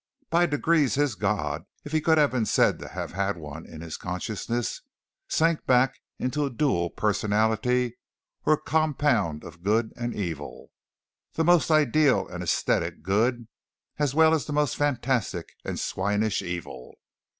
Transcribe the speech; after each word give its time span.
By 0.31 0.47
degrees 0.47 0.95
his 0.95 1.13
God, 1.13 1.61
if 1.85 1.91
he 1.91 2.01
could 2.01 2.17
have 2.17 2.31
been 2.31 2.47
said 2.47 2.79
to 2.79 2.87
have 2.87 3.11
had 3.11 3.37
one 3.37 3.67
in 3.67 3.81
his 3.81 3.97
consciousness, 3.97 4.81
sank 5.29 5.67
back 5.67 5.99
into 6.17 6.43
a 6.43 6.49
dual 6.49 6.89
personality 6.89 7.99
or 8.43 8.53
a 8.53 8.61
compound 8.61 9.43
of 9.43 9.61
good 9.61 9.93
and 9.95 10.15
evil 10.15 10.71
the 11.33 11.43
most 11.43 11.69
ideal 11.69 12.27
and 12.27 12.41
ascetic 12.41 13.03
good, 13.03 13.47
as 13.99 14.15
well 14.15 14.33
as 14.33 14.45
the 14.47 14.53
most 14.53 14.75
fantastic 14.75 15.49
and 15.63 15.79
swinish 15.79 16.41
evil. 16.41 16.95